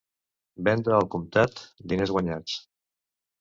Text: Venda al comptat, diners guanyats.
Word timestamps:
Venda 0.67 0.95
al 0.99 1.05
comptat, 1.15 1.61
diners 1.93 2.15
guanyats. 2.17 2.57